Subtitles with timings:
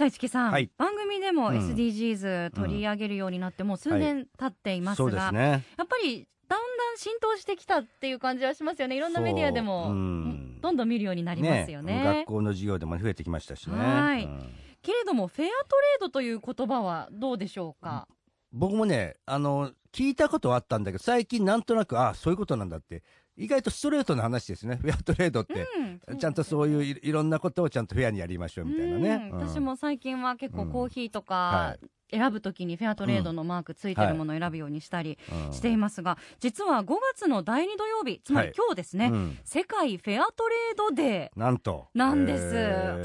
[0.00, 0.70] さあ市木さん、はい。
[0.78, 1.58] 番組でもうん。
[1.58, 5.62] SDGs 取り上げるようになってもう数年経っていますそうが、ですね。
[5.76, 8.96] やっぱりだんだん浸透してきたっていう感じはしますよね。
[8.96, 10.58] いろんなメディアでもそううん。
[10.62, 12.02] どんどん見るようになりますよね。
[12.02, 13.76] 学校の授業でも増えてきましたしね。
[13.76, 14.24] はい。
[14.24, 14.54] うん。
[14.80, 18.08] けれどもフェアトレードという言葉はどうでしょうか？
[18.52, 23.02] 僕もねあの聞いたことはあったんだけど最近なんとなくあそういうことなんだって
[23.40, 24.76] 意外とストレートな話ですね。
[24.82, 25.66] フェアトレードって、
[26.08, 29.38] うんちゃんとそういういいろんなことをちゃんとフェアにやりましょうみたいなね、うん。
[29.38, 31.76] うん私も最近は結構コーヒーとはか
[32.10, 38.54] 選ぶときにフェアトレードのマークついてるものを選ぶようにしたりうんしていますが、実は5月の第2土曜日つまりはい。
[38.56, 39.38] 今日ですね、うん。
[39.44, 41.88] 世界フェアトレードデなんと。
[41.94, 42.54] ーなんです、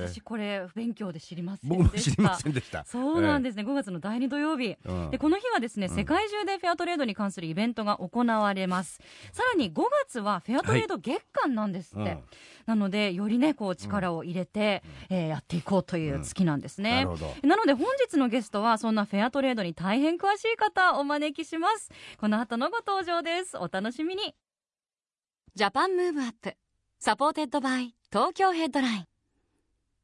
[0.08, 2.86] 私これ勉強で知りません僕も知りませんでした。
[2.86, 4.78] そうなんですね、5月の第2土曜日。
[4.86, 5.12] うん。
[5.12, 5.95] でこの日はですね、うん。
[5.95, 9.02] 世界中でフェアトレードに関するイベントが行われます。
[9.31, 12.23] さらに5月はフェアトレード月間なんですって、うん。
[12.66, 17.06] なのでよりねこう力を入れて、えーやっていこうという月なんですね、
[17.44, 21.92] なので本日のゲストはそんなフェアトレードに大変詳しい方をお招きします。
[22.18, 23.58] この後のご登場です。
[23.58, 24.34] お楽しみに。
[25.54, 26.56] JAPAN MOVE UP
[27.00, 29.06] SUPPORTED BY TOKYO HEADLINE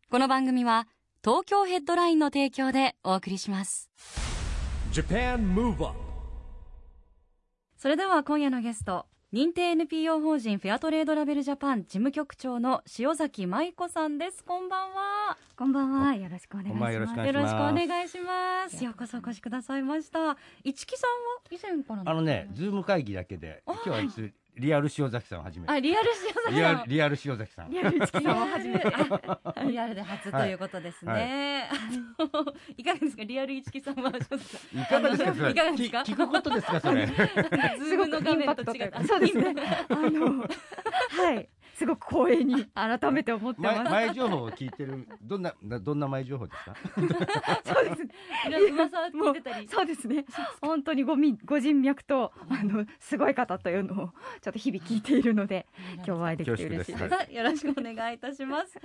[0.09, 0.87] この番組は
[1.21, 3.89] 東京ヘッドラインの提供でお送りします。
[4.91, 5.93] JAPAN MOVE UP
[7.77, 16.15] それでは今夜のゲスト認定 NPO 法人フェアトレードラベルジャパン事務局長の塩崎舞子さんですこんばんはこんばんは。
[16.15, 16.93] よろしくお願いします。
[16.93, 18.83] よろしくお願いしよろしくおます願いします。
[18.83, 20.35] ようこそお越しくださいました。
[20.65, 21.17] 一木さんは？
[21.49, 25.65] 以前からあのね、ズーム会議だけで、今日はいつ、リアル塩崎さんをはじめ。
[25.67, 26.55] あ、リアル塩崎さん。
[26.55, 27.71] リアル、リアル塩崎さん。
[27.71, 28.87] リアルチキさんを初めて。
[28.87, 31.69] あ リアルで初ということですね。
[31.71, 31.75] あ
[32.37, 32.45] の
[32.77, 34.09] いかがですか、リアル一木さんは。
[34.09, 34.13] い
[34.85, 35.51] かがですか、それ。
[35.51, 35.99] いかがですか？
[36.01, 37.05] 聞聞くことですか、それ。
[37.07, 39.07] ズームの画面と違って。
[39.07, 39.55] そうですね。
[39.89, 40.45] あの、
[41.17, 41.49] はい。
[41.81, 43.91] すごく光栄に改めて思って前、ます。
[43.91, 46.75] 前情報を聞いてる、どんな、などんな前情報ですか？
[47.73, 48.03] そうです。
[48.47, 49.67] いろいろ噂聞いてたり。
[49.67, 50.25] そうですね。
[50.61, 54.07] 本当にごみ、ご人脈と、あの、すごい方というのを、
[54.41, 55.65] ちょっと日々聞いているので、
[55.95, 57.07] 今日お会いできて嬉しいで。
[57.07, 58.79] ですすよろしくお願いいたします。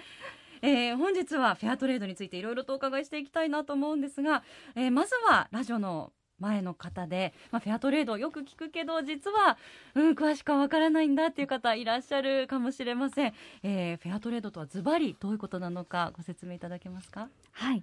[0.62, 4.42] えー本日はフェアトレードについていろいろとお伺いしていきたいなと思うんですが、
[4.74, 9.56] えーまずはラジオの前の方で、まあ、フェアトレードよく聞くけど実は、
[9.94, 17.28] うん、詳しくはわからないんだっていう方いらっしゃるかもしれません、えーフェアトレードとはズバリどういうことなのかご説明いただけますか？
[17.52, 17.82] はい。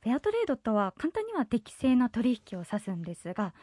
[0.00, 3.54] フェアトレードとは簡単には適正な取引を指すんですが、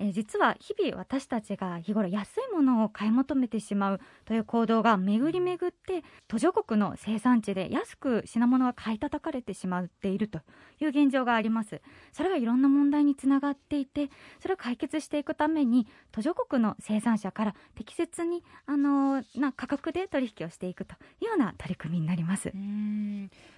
[0.00, 10.38] え実は日々私たちが日頃安いものを買い求めてしまうという行動が巡り巡って途上国の生産地で安く品物が買い叩かれてしまっていると
[10.80, 11.80] いう現状があります。
[12.12, 14.08] それがいろんな問題につながっていて
[14.40, 22.52] それを解決していくために途上国の生産者から適切にあのな価格で取引をしていくというような取り組みになります。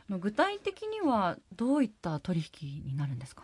[0.08, 3.42] 具体的にはどういった取引になるんですか？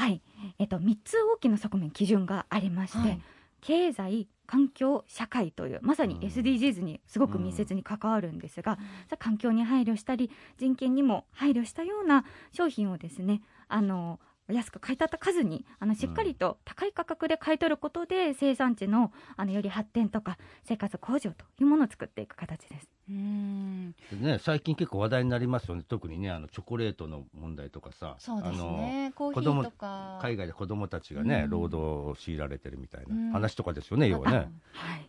[0.00, 0.22] はい、
[0.58, 3.20] えっと、3つ大きな側面基準がありまして、はい。
[3.60, 6.20] 経済環境社会というまさにうん。
[6.20, 8.78] SDGs にすごく密接に関わるんですが、
[9.10, 22.88] さ環境に配慮したり人権にも配慮したような商品をですねあの安く買い叩かずにあのしっかりと高い価格で買い取ることで生産地のあのより発展とか生活向上というものを作っていく形です。
[23.10, 23.94] うん。
[24.20, 25.82] ね、最近結構話題になりますよね。
[25.86, 28.14] 特にね、あのチョコレートの問題とかさ。
[28.18, 30.18] そうですあのねコーヒ子供ーとか。
[30.22, 31.50] 海外で子供たちがね、うん。
[31.50, 33.28] 労働を強いられてるみたいうん。
[33.28, 34.36] な話とかですよね、要はね。
[34.36, 34.50] はい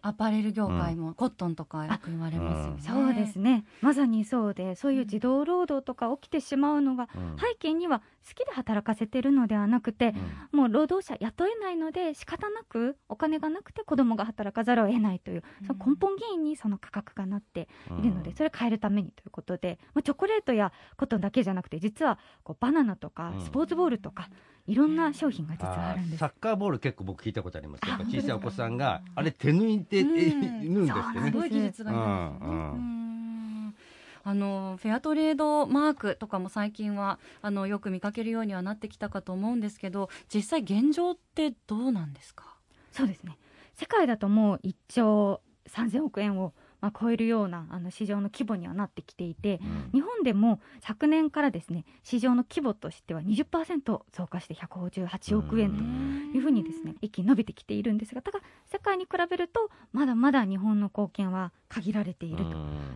[0.04, 3.06] アパレル業界も、コットンとかよく言われますよね。
[3.06, 3.66] そうですね。
[3.82, 7.36] まさにそうでそういう児童労働とか起きてしまうのがうん。
[7.38, 10.16] 背景には好きで働かせてるのではなくて、
[10.52, 10.60] うん。
[10.60, 15.68] もう労働者雇えないので仕方なくお金がなくて子供が働かざるを得ないという、うん。
[15.68, 17.68] その根本原因にその価格がなって
[18.00, 23.42] いるので、それを変えるためにということで、まあ、チョコレートやコットンだけじゃなくて実はこうバナナとかうん。
[23.42, 24.30] スポーツボールとか、
[24.68, 27.90] いろんな商品が実はああるんですーサッカーボール結構僕聞いたことありますよ。
[27.90, 31.32] やっぱあ小さいお子さんが、あれ手抜いて、えうん縫うんですってね。
[31.32, 32.48] すごい技術がいるんですよね。
[32.48, 32.52] うん。
[32.52, 32.72] うん。
[32.74, 33.76] うん
[34.24, 42.56] あのフェアトレードマークとかも最近はあのよく見かけるようにはなってきたかと思うんですけど実際現状ってどうなんですか？
[42.92, 43.38] そうですね。
[43.74, 49.90] 世界だともう1兆3000億円をまあ、超えるようなあの市場の規模にはなってきていてうん。
[49.94, 55.84] 日本でも昨年からですね市場の規模としては20%増加して158億円と
[56.36, 58.40] いうふうにですね一気に伸びてきているんですがただ
[58.72, 62.52] 世界に比べるとまだまだ日本の貢献は限られていると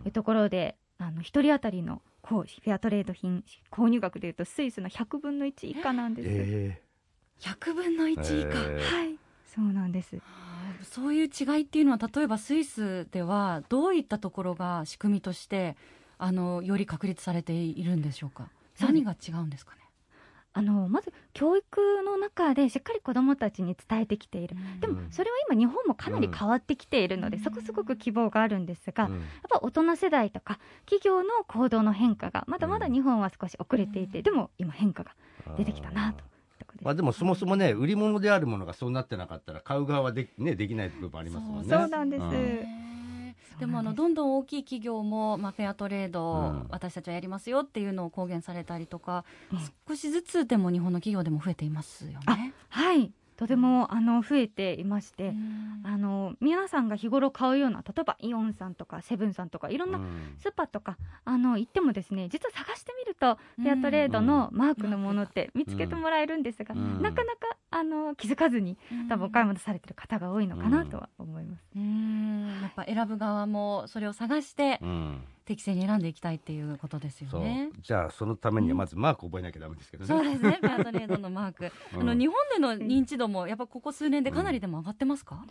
[0.06, 6.28] いうところであの1人当たりのフェアトレード品購入額でいうとスイスの100分の1以下なんです。
[6.28, 6.82] え
[7.40, 9.18] 100分の1以下、えはい。
[9.44, 10.16] そうなんです。
[10.16, 10.22] は
[10.65, 15.76] あそういう違いっていうのは例えばスイスではどういったところが仕組みとして
[16.18, 18.48] あのより確立されているんでしょうか？
[18.80, 19.82] 何が違うんですかね？
[20.52, 24.56] あのまず教育の中でしっかり子どもたちに伝えてきている。
[24.80, 27.42] でもうんそれは今日本もかなり変わってきているので、うん。
[27.42, 29.12] そこすごく希望があるんですが、うん。
[29.12, 34.24] やっぱ大人世代とか企業の行動の変化がまだまだ日本は少し遅れていて、うん。
[34.24, 35.10] でも今変化が
[35.58, 36.24] 出てきたなと。
[36.82, 41.68] まあでもそもそもね売り物であるものがそうなってなかったら買う側はで,、ね、できない部分ありますもんね。
[41.68, 42.86] そうなんです。
[43.58, 46.66] でもあのどんどん大きい企業も、まあ、フェアトレード、うん。
[46.68, 49.58] 私たちはやりますよっていうのを公言されたりとか、うん。
[49.88, 52.52] 少しずつでも日本の企業でも増えていますよね。
[52.68, 55.82] はいとてもあの増えていまして、うん。
[55.84, 60.34] あの皆さんが日頃買うような例えばイオンさんとかセブンさんとかいろんなうん。
[60.38, 67.02] スーパーとかあの行ってもですね実は探してみるとフェアトレードのマークのものって見つけてもらえるんですが、うん。
[67.02, 68.78] なかなかあの気づかずに
[69.08, 71.64] 多分お買い物されてる方が多いのかなとは思います。
[72.76, 77.70] ぱ選ぶ側もそれを探してうん適正に選んでいきたいっていうことですよね。
[77.80, 80.08] じゃあそのためにはまずマーク覚えなきゃダメですけどね。
[80.08, 81.70] そうですね、フェアトレードのマーク。
[81.94, 85.44] う んあの日本での認知度もやっぱここ数年でかなりでも上がってますか？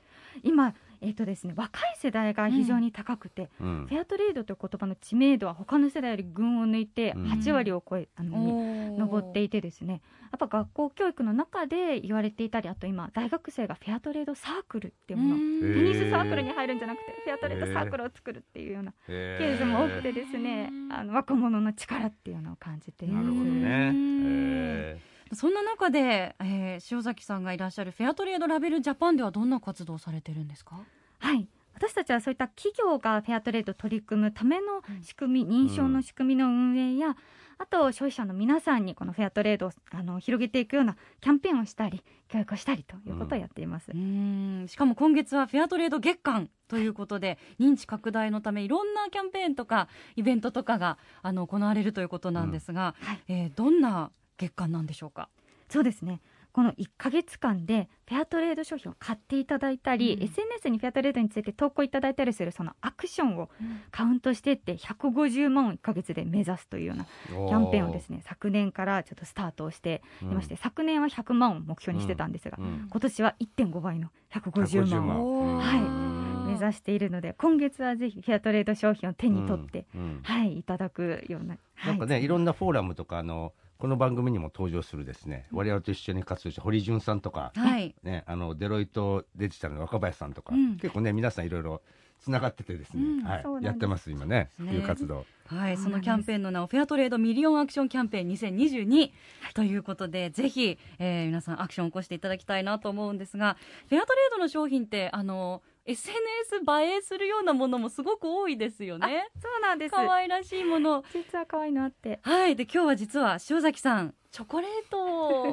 [0.43, 0.73] 今、
[1.05, 3.85] えーとですね、若い世代が非常に高くて、うん。
[3.87, 7.23] フェアトレードという言葉の知名度は他の世代より群を抜いてうん。
[7.25, 10.01] 8割を超え、あのに上っていいてですね。
[10.31, 23.27] やっぱ学校教育の中で言われていたりあと今大学生がフェアトレードサークルっていうもの、テニスサークルに入るんじゃなくてフェアトレードサークルを作るっていうようなへケースも多くてですねあの若者の力っていうのを感じています。
[23.27, 24.94] なるほどね。
[25.35, 30.79] そんな中で、えー塩崎さんがいらっしゃるフェアトレードラベルジャパンではどんな活動をされてるんですか？
[31.19, 31.47] はい。
[31.73, 37.17] 私たちはそういった企業がフェアトレードを取り組むための仕組み、認証の仕組みの運営や、
[37.57, 43.91] あと消費者の皆さんにこのフェアトレードをあの広げていくようなキャンペーンをしたり教育をしたりということをやっています。
[43.93, 44.65] うん。
[44.69, 53.19] しかも今月はフェアトレード月間ということで認知拡大のためいろんなキャンペーンとかイベントとかがあの行われるということなんですが、はい。
[53.27, 55.29] えーどんな月間なんでしょうか？
[55.69, 56.21] そうですね。
[56.51, 60.23] この1ヶ月間でフェアトレード商品を買っていただいたり、うん。
[60.23, 63.49] SNS にフェアトレードについて投稿いただいたりするそのアクションを
[63.91, 67.47] カウントしていって150万を1ヶ月で目指すというようなー。
[67.49, 72.87] キャンペーンをですね昨年からちょっとスタートをしていまして、昨年は100万を目標にしてたんですが、うん。
[72.89, 80.19] 今年は1.5倍の150 150万をはい目指しているので今月はぜひフェアトレード商品を手に取って、うんうん。
[80.23, 87.93] はいいただくような、はい、なんかね、いろんなフォーラムとかあのこの番組にも登場するですね、我々と一緒に活動した堀潤さんとか、はい。
[88.03, 90.77] ね、あのデロイトデジタルの若林さんとか、うん。
[90.77, 91.81] 結構ね皆さんいろいろ
[92.19, 93.23] つながっててですね、うん。
[93.23, 94.73] はいやってます今ねね。
[94.73, 95.25] いう活動。
[95.47, 99.11] はい、そのキャンペーンの名をフェアトレードミリオンアクションキャンペーン2022
[99.53, 103.57] ということで、ぜひ、えー皆さんアクションを起こしていただきたいなと思うんですが、
[103.89, 109.27] フェアトレードの商品って、あの、SNS 映えするようなものもすごく多いですよね。
[109.39, 111.03] そうなんです可愛らしいもの。
[111.13, 112.55] 実は可愛いのあってはい。
[112.55, 114.97] で、今日は実は塩崎さん、チョコレート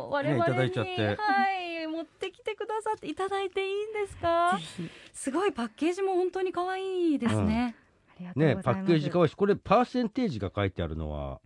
[0.06, 1.14] を我々に、ねいいは
[1.82, 4.58] い、持ってきてくださっていただいていいんですか？
[5.12, 7.76] すごいパッケージも本当に可愛いですね。
[8.16, 11.40] ありがとうございねますパッケージ可愛いしこれパーセンテージが書いてあるのは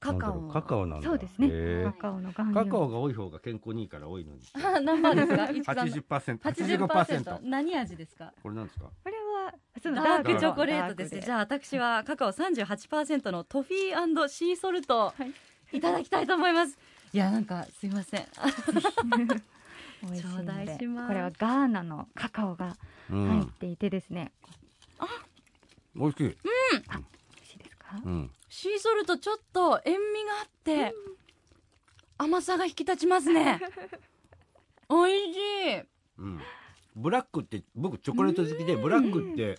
[0.00, 0.48] カカオ。
[0.48, 1.06] カカオなんだ。
[1.08, 1.84] そうですね。
[1.84, 2.54] カカオの含有。
[2.54, 4.40] カカオが多い方が健康にいいから多いのに。
[4.64, 5.50] あ何番ですか？
[5.50, 7.38] 一番80%、80% 85%。
[7.42, 8.32] 何味ですか？
[8.42, 8.86] これなんですか？
[8.86, 9.52] これは
[9.84, 11.10] ダークチョコレートです。
[11.12, 15.24] ダークじゃあ私はカカオ38%のトフィーシーソルトは
[15.72, 15.76] い。
[15.76, 16.76] いただきたいと思います。
[17.12, 18.24] いやなんかすいません。
[20.00, 21.08] 頂戴でします。
[21.08, 22.76] これはガーナのカカオが
[23.10, 24.32] うん入っていてですね、
[25.94, 26.20] 美味しい。
[26.24, 26.34] 美味しい。
[26.34, 27.19] です
[27.90, 28.02] か？
[28.04, 28.30] うん。
[28.48, 30.94] シーソルトちょっと塩味があって
[32.18, 33.60] 甘さが引き立ちますね。
[34.90, 35.78] 美味しい。
[36.18, 36.40] うん。
[36.96, 39.56] ブラックって僕チョコレート好きでブラックって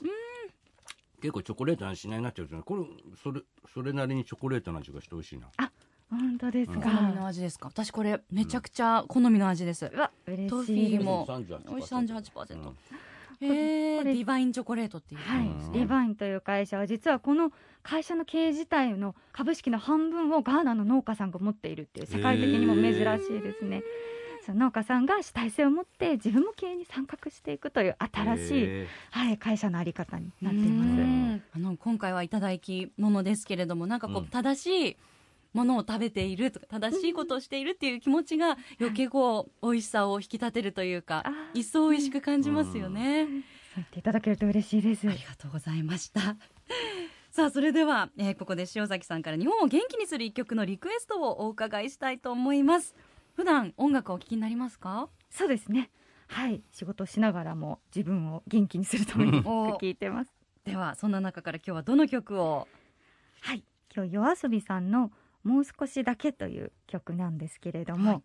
[1.21, 2.45] 結構チョコレートの味しないなっちゃう。
[2.45, 2.83] んですよねこれ
[3.23, 3.41] それ
[3.73, 5.47] それなりにチョコレートの味がして美味しいな。
[6.09, 6.81] 本当ですうん。
[6.81, 7.67] か、好みの味ですか？
[7.69, 10.91] 私これめちゃくちゃ好みの味です、うわ嬉トフしい。
[10.91, 11.93] ですィーも38%美味しい。
[11.95, 12.77] 38%うん
[13.39, 15.21] へえこれディバインチョコレートっていう。
[15.21, 15.71] はい、うん。
[15.71, 17.51] ディバインという会社は実はこの
[17.83, 23.83] 会社の経営自体の株式の半分をガーナの農家さんが持っているっていう世界的にも珍しいですね。
[24.45, 30.89] その農家さんが主体性を持って自分も経営に参画していくという新しい、へはい、会社のあり方になっていうます。
[30.89, 34.25] んあの今回はいただき物ですけれどもなんかこう、うん。
[34.27, 34.97] 正しい
[35.53, 43.33] ものを食べているとか正しいことをしているっていう気持ちが余計こう美味しさを引き立てるというか一層美味しく感じますよね、そう
[43.77, 45.07] 言っていただけると嬉しいです。
[45.07, 46.37] ありがとうございました。
[47.31, 52.93] さあそれでは、えーここで塩崎さんから日本を元気にする一曲のリクエストをお伺いしたいと思います。
[53.33, 55.09] 普段音楽をお聴きになりますか？
[55.29, 55.89] そうですね。
[56.27, 59.43] はい、仕事をしながらも自分を元気にするためにうん。
[59.75, 60.33] 聞いてます。
[60.65, 62.67] ではそんな中から今日はどの曲を？
[63.41, 63.63] はい、
[63.95, 65.11] 今日夜遊びさんの
[65.43, 68.23] もう少しだけという曲なんですけれども、はい。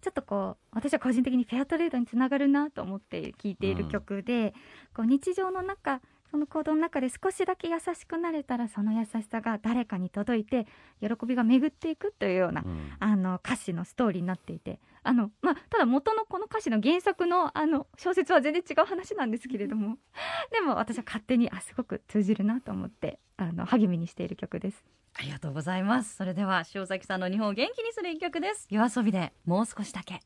[0.00, 4.54] ちょっとこう私は個人的にフェアトレードにつながるなと思って聴いている曲で、
[4.94, 10.66] こう日常の中その行動の中で少しだけ優しくなれたらその優しさが誰かに届いて
[11.00, 12.92] 喜びが巡っていくというような、うん。
[12.98, 19.98] あの歌詞のストーリーになっていてあの、まあ、ただ元のこの歌詞の原作のあの小説は全然違う話なんですけれども。
[20.52, 24.84] でも私は勝手にあすごく通じるなと思ってあの励みにしている曲です。
[25.14, 26.16] ありがとうございます。
[26.16, 28.66] それでは塩崎さんの日本を元気にする一曲です。
[28.70, 30.20] 夜遊びでもう少しだけ。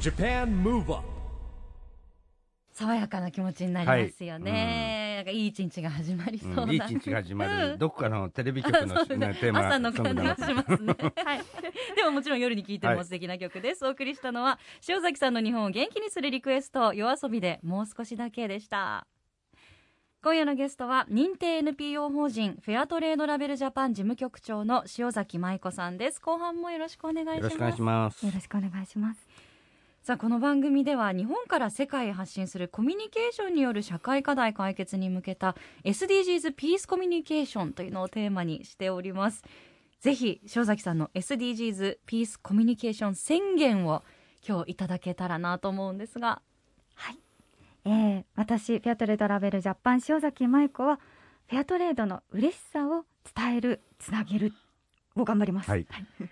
[0.00, 1.24] Japan Move Up
[2.74, 4.50] 爽やかな気持ちになりますよね、
[5.24, 7.70] なんかいい一日が始まりそうな、うんいい一日が始まうん。
[7.72, 10.96] るどこかのテレビ局の、ねね、テーマ朝の感じがしますね。
[11.24, 11.40] はい。
[11.96, 19.06] でももちろん夜に聴いてはいも素敵な曲です、お送りしたのは塩崎さんの日本を元気にするリクエスト夜遊びでもう少しだけでした。
[20.22, 26.20] 今夜のゲストは認定 NPO 法人フェアトレードラベルジャパン事務局長の塩崎舞子さんです。
[26.20, 27.40] 後半もよろしくお願いします。
[27.40, 28.26] よろしくお願いします。
[28.26, 29.53] よろしくお願いします。
[30.04, 39.42] さあこの番組では日本から世界へ発信するコミュニケーションによる社会課題解決に向けた SDGs ピースコミュニケーションというのをテーマにしております。
[40.00, 44.02] ぜひ塩崎さんの SDGs ピースコミュニケーション宣言を
[44.46, 46.42] 今日いただけたらなと思うんですが。
[47.86, 51.00] えー私フェアトレードラベルジャパン塩崎舞子は
[51.48, 54.52] フェアトレードの嬉しさを伝えるつなげる
[55.16, 55.70] を頑張ります。
[55.70, 55.86] はい。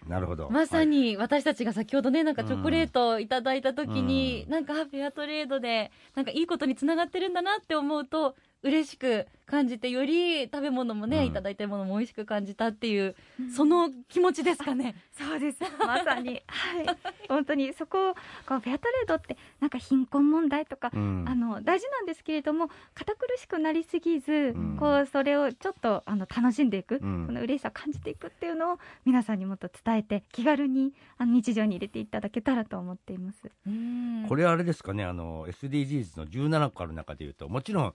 [0.09, 0.49] なるほど。
[0.53, 0.87] まさはい。
[0.87, 4.51] に私たちが先ほどねなんかチョコレートをいただいた時に、うん。
[4.51, 14.95] なんかあフェアトレードでなんかいいことにつながってるんだなって思うと嬉しく感じてより食べ物もね、うんいただいたものも美味しく感じたっていううんその気持ちですかね。
[15.13, 15.59] そうです。
[15.87, 16.43] まさに。
[16.47, 16.87] はい。
[17.29, 18.15] 本当にそこを、
[18.47, 33.51] こう、フェアトレードって、なんか貧困問題とか、うんあの、大事なんですけれども、堅苦しくなりすぎず、んこう、それをちょっと、あの、楽しんでいく、うんこの嬉しさを感じていくっていうのを、皆さんにもっと伝えて、気軽に、あの、日常に入れていただけたらと思っています。
[33.67, 37.95] うんこれはあれですかねあの SDGs の17個ある中でいうともちろん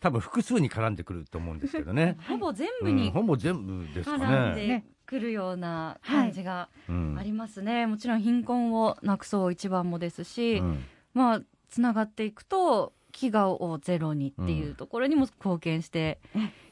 [0.00, 2.16] 多分複数に絡んでくると思うんですけどね。
[2.28, 4.54] ほぼ全部うんにほぼ全部ですかね。
[4.54, 7.86] でくるような感じがうんありますね。
[7.86, 10.84] もちろん貧困をなくそう一番もですし、うん。
[11.14, 16.18] まあつながっていくと飢餓をゼロにっていうところにも貢献して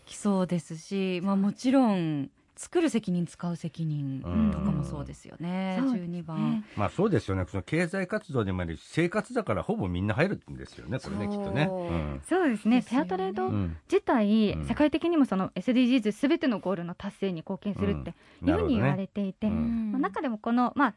[0.05, 4.23] きそうですし、まあもちろん作る責任使う責任
[4.53, 5.79] とかもそうですよね。
[5.81, 6.65] うん12番。
[6.77, 7.45] まあそうですよね。
[7.49, 11.43] その経済活動でもあり生活だからほぼみんな入るんですよねこれねきそう。
[11.43, 11.69] っとね。
[11.71, 12.23] うん。
[12.27, 12.81] そうですね。
[12.81, 13.77] フェアトレードうん。
[13.91, 14.67] 自体、うん。
[14.67, 19.93] 世界的にもその SDGs すべてのゴールの達成に貢献するっていうふうに言われていて、うん。
[19.93, 20.95] まあ、中でもこの、まあ、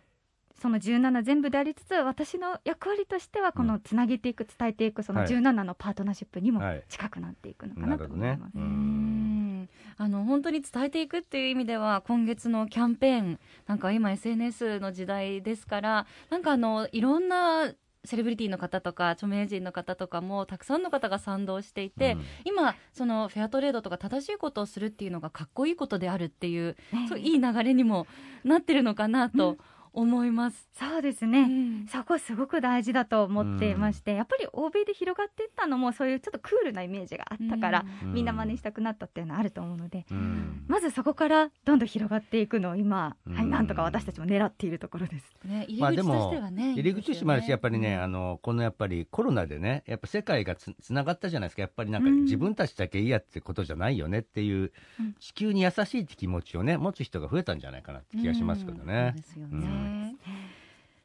[0.59, 5.29] その17全部でありつつ私の役割としてはこのつなげていく伝えていくそのはい。
[5.29, 6.83] 17のパートナーシップにもはい。
[6.89, 8.51] 近くなっていくのかなと思います。
[8.55, 9.61] ううん。
[9.63, 17.73] んあの本当に伝えていくっていう意味では今月のキャンペーンなんか今 SNS の時代ですからなんかあのいろんな
[18.05, 22.21] セレブリティの方とか著名人の方とかもたくさんの方が賛同していて、うん。
[22.45, 27.07] 今そのフェアトレードとか正しいことをするっていうのがかっこいいことであるっていう、ね。
[27.09, 28.07] そういい流れにも
[28.45, 29.57] なってるのかなと
[29.93, 30.69] 思います。
[30.74, 31.88] そうですね、うん。
[31.88, 38.13] そこすごく大事だと思っていまして、やっぱり欧米で広がっていったのもそういうちょっとクールなイメージがあったから、うん。
[38.13, 40.65] みんな真似したくなったっていうのはあると思うので、うん。
[40.67, 45.34] まずそこからどんどん広がっていくのを今、はい、うんなんとか私たちも狙っているところです。
[45.43, 51.62] ね、入りまあで口としもてはね、入り口としてもあるし、やっぱりね、あのの、このやっぱりコロナでね、やっぱ世界がつつながったじゃないですか。
[51.62, 52.24] やっぱりなんかうん。
[52.24, 59.13] 自分たちだけいいやってことじゃないよねっていううん、地球に優しいって気持ちをね、持つ人が増えたんじゃないかなって気がしますけどね。
[59.15, 59.22] そう。
[59.22, 60.15] ですようね。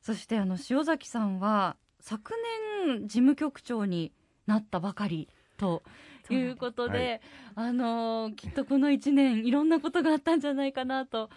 [0.01, 2.33] そしてあの塩崎さんは昨
[2.87, 4.13] 年事務局長に
[4.47, 5.83] なったばかりと
[6.31, 7.23] いうことで、
[7.55, 11.31] あのきっとこの1年いろんなことがあったんじゃないかなと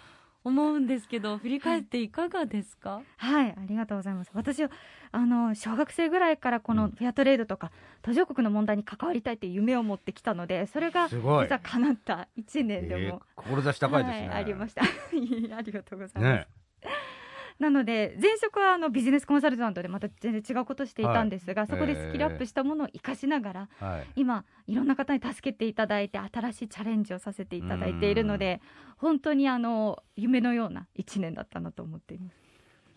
[0.44, 4.32] 思うんですけど振り返っていかがですか、はい、ありがとうございます。
[4.34, 4.70] 私は
[5.12, 14.28] あの小学生ぐらいからこのフェアトレードとか途上国の問題に関わりたいっていう夢を持ってきたので、それが実は叶った一年でえーも、志高いですね。
[14.30, 14.84] はい、ありました。
[15.58, 16.36] ありがとうございます。
[16.40, 16.48] ね。
[17.60, 24.08] なので前職はあのビジネスコンサルタントでまた全然違うことしていたんですが、そこでスキルアップしたものを生かしながら、はい。
[24.16, 28.62] 今いろんな方に助けていただいて新しいチャレンジをさせていただいているので
[28.98, 32.38] 本当にあの夢のような1年だったなと思っています。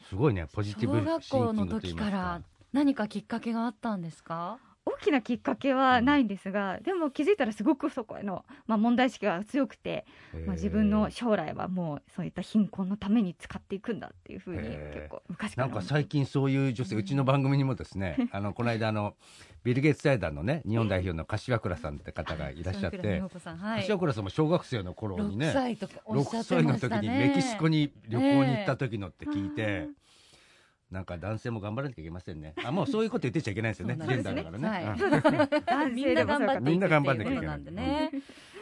[0.08, 4.58] すごいねポジティブ小学シン校のキングと言います時から何かきっかけがあったんですか？
[4.99, 10.04] 大きなきっかけはないんですが、でも気づいたらすごくそこへの、まあ、問題意識が強くて、
[10.47, 19.14] まあ、自分の将来はもうそういった貧困のために使っていくんだっていうふうに結構昔からなんか最近そういう女性うちの番組にもですね あのこの間あの
[19.62, 23.20] ビル・ゲイツ財団のね日本代表の柏倉さんって方がいらっしゃっ桜て
[23.56, 29.88] はい柏倉さんも小学生の頃に6ね歳とかおっしゃ6って歳の時ねにメキシコに旅行に行った時のって聞いえてー
[30.90, 32.54] なんか男性も頑張らなきゃいけませんね。
[32.64, 33.97] あもうそういうこと言ってちゃいけないですよね。
[33.97, 34.68] ジェンダーだからね、
[35.66, 35.92] はい。
[35.92, 37.59] み性んな頑張ってみんな頑張んなきゃいけない。
[37.59, 38.11] っていうことなんでね。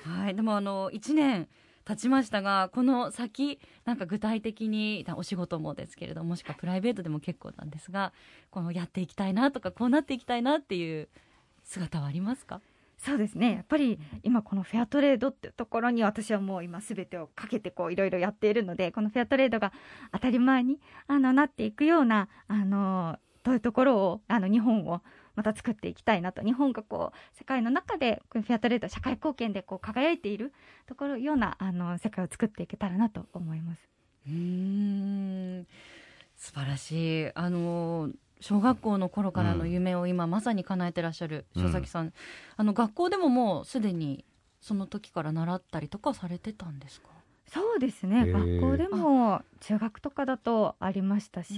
[0.05, 1.49] はい、でもあの一年
[1.85, 8.13] 経ちましたが、この先なんか具体的にお仕事もですけれども、もしくはプライベートでも結構なんですが、
[8.51, 11.09] このやっていきたいなとかこうなっていきたいなっていう
[11.65, 12.61] 姿はありますか？
[12.99, 19.73] そうですねやっぱり今このフェアトレードっていうところに私はもう今すべてをかけてこういろいろやっているのでこのフェアトレードが
[20.13, 25.01] 当たり前にあのなっていくようなあのどういうところをあの日本を
[25.37, 30.53] また作っていきたいなと日本がこう世界の中でフェアトレード社会貢献でこう輝いている
[30.87, 33.89] ところようなあの世界を作っていけたらなと思います。
[34.27, 35.67] うん、
[36.37, 37.31] 素晴らしい。
[37.37, 38.11] あの
[38.41, 42.13] 小学校の頃からの夢を今まさに叶えてらっしゃるうん塩崎さん、
[42.57, 44.25] あの学校でももうすでに
[44.61, 47.09] その時から習ったりとかされてたんですか？
[47.47, 48.27] そうですね。
[48.31, 51.55] 学校でも中学とかだとありましたし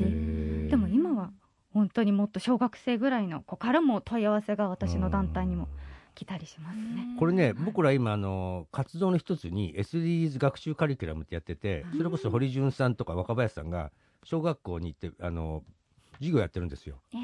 [0.71, 1.31] でも今は
[1.73, 5.69] 本当にもっと小学生ぐらいの子からも問い合わせが私の団体にも
[6.15, 7.17] 来たりしますね。
[7.19, 13.93] これね、僕ら今あの活動の一つに SDGs 学習カリキュラムってやってて、それこそ堀潤さんとか若林さんが
[14.25, 15.63] 小学校に行ってあの
[16.21, 17.00] 授業やってるんですよ。
[17.12, 17.21] えー。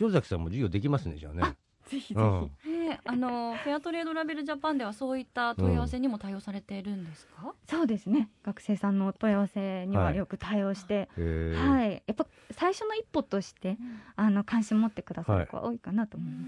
[0.00, 1.56] 塩崎さんも授業できますねじゃあね。
[1.88, 2.50] ぜひぜひ、うん。
[2.68, 7.52] えあのフェアトレードラベルジャパンではそういった問い合わせにも対応されているんですか？
[7.68, 8.28] そうですね。
[8.44, 11.68] 学生さんのお問い合わせにははいよく対応して、へー。
[11.68, 12.02] はい。
[12.06, 13.76] やっぱ最初の一歩として
[14.14, 16.38] あの関心持ってくださる子は多いかなと思いま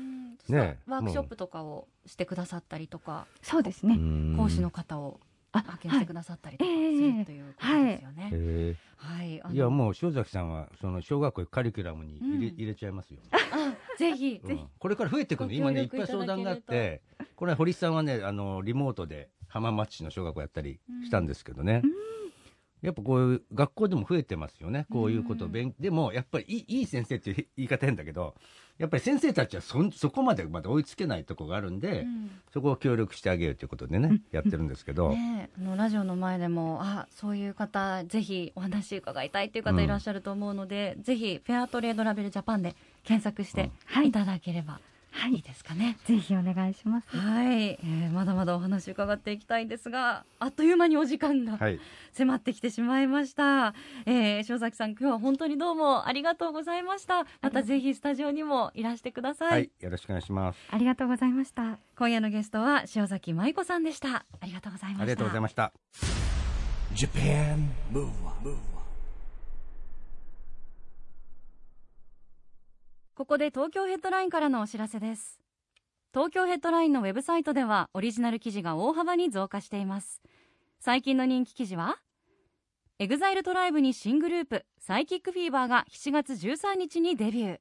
[0.45, 0.53] す。
[0.53, 4.37] ねワークショップとかをしてくださったりとか、そうですね、うん。
[4.37, 8.31] 講師の方をあ派遣してくださったりとかするということですよね。
[8.33, 9.55] へはい、あの。
[9.55, 12.55] ーいやもう塩崎さんはその小学校カリキュラムに入れ,、うん。
[12.55, 13.21] 入れちゃいますよ。
[13.33, 14.41] あぜひ。
[14.43, 14.69] うん。
[14.79, 15.49] これから増えていくの。
[15.49, 17.03] ご今ねいっ協ぱい相談があって
[17.37, 21.83] これ堀さんはねあのリモートで浜松市の小学校やったりしたんですけどね、
[22.83, 24.87] やっぱこういう学校でも増えてますよね。
[24.91, 28.35] こういうことを勉でもやっぱりいいいい先生っていう言い方変だけど
[28.79, 32.31] やっぱり先生たちはそんそこまでまだ追いつけないとこがあるんで、うん。
[32.53, 44.09] そこを協力してあげるということでね、やってるんですけど、ねえ、あのラジオの前でもあそういう方ぜひお話伺いたいという方いらっしゃると思うので、ぜひフェアトレードラベルジャパンで検索してはい。
[44.09, 44.75] いただければ。
[44.75, 44.92] い
[45.29, 45.99] いですかね。
[46.05, 47.17] ぜひお願いします。
[47.17, 51.81] はい、えーまだまだお話伺っていきたいんですがあっという間にお時間がはい。
[52.13, 57.27] 迫ってきてしまいました、えー、塩崎さん今日は本当にどうもありがとうございました。
[57.41, 60.59] またぜひスタジオにもいらしてください、はい、よろしくお願いします。
[60.71, 61.79] ありがとうございました。
[61.97, 65.73] 今夜のゲストは塩崎舞子さんでしたありがとうございましたありがとうございました
[66.95, 68.57] Japan Move Up,
[73.15, 75.39] ここで東京ヘッドラインからのお知らせです。
[76.15, 80.23] 東京ヘッドラインのウェブサイトではオリジナル記事が大幅に増加しています。
[80.81, 81.99] 最近の人気記事は
[82.99, 87.59] EXILE TRIBE に新グループサイキックフィーバーが7月13日にデビュー。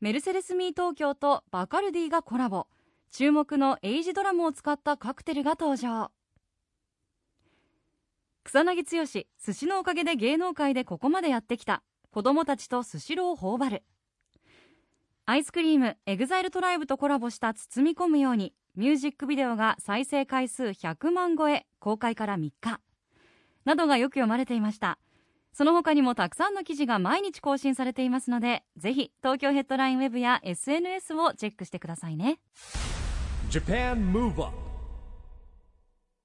[0.00, 2.66] メルセデス・ミー東京とバカルディがコラボ。
[3.12, 6.10] 注目のエイジドラムを使ったカクテルが登場。
[8.42, 11.84] 草薙剛寿司のおかげで芸能界でここまでやってきた。
[12.14, 13.82] 子供たちとスシローを頬張る。
[15.26, 22.80] アイスクリームエグザイルトライブとコラボした包み込むようにミュージックビデオが再生回数100万超え公開から3日。
[23.64, 25.00] などがよく読まれていました。
[25.52, 32.38] その他にもたくさんの記事が毎日更新されていますのでぜひ東京ヘッドラインウェブや SNS をチェックしてくださいね。
[33.50, 34.56] Japan Move Up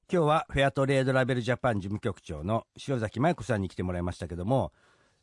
[0.08, 4.72] 今日はフェアトレードラベルジャパン事務局長の塩崎舞子さんに来てもらいましたけども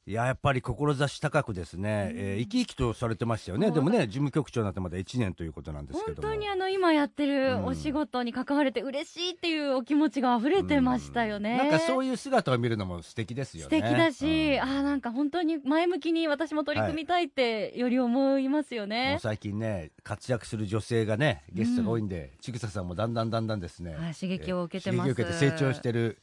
[0.08, 3.72] いややっぱり志高くですね、えー生き生きとされてましたよね。
[3.72, 6.28] でもね事務局長になってまだ1年ということなんですけ本ども。
[6.28, 7.64] 当にあの今やってるうん。
[7.64, 14.60] お仕事に関われて嬉しいっていうお気持ちが溢れてましたよね、なんかそういう姿を見るのも素敵ですよ素ね敵だし、うん。
[14.60, 19.20] あーなんか本当に前向きに私も取り組みたいってより思いますよもねう。
[19.20, 25.08] 最近ね活躍する女性がねゲストが多いんで、ちぐささんもだんだんだんだんですね、はい刺激を受けてます。
[25.08, 26.18] えー刺激を受けて成長してる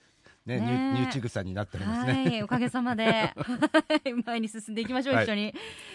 [0.45, 0.65] ね、ね。
[0.65, 2.13] ニュニューチグサになっておりますね。
[2.13, 3.33] はい、おかげさまで、は
[4.05, 4.13] い。
[4.25, 5.23] 前に進んでいきましょう、はい。
[5.25, 5.53] 一緒に。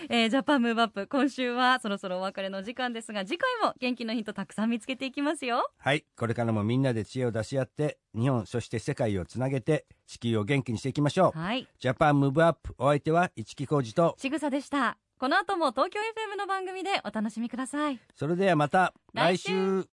[0.09, 5.71] えージャパンムーブアップ、今週はそろそろお別れの時間ですが、次回も元気のヒントたくさん見つけていきますよ。
[5.79, 11.39] はい、これからもみんなで知恵を出し合って、日本、そして世界をつなげて、地球を元気にしていきましょう。
[11.39, 14.97] はい、 JAPAN MOVE UP、お相手は市木浩二と、ちぐさでした。
[15.19, 18.01] この後も東京 FM の番組でお楽しみください。
[18.15, 19.89] それではまた来週。